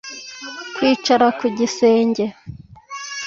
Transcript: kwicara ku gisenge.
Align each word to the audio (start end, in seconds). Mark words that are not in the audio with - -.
kwicara 0.75 1.27
ku 1.39 1.45
gisenge. 1.57 2.25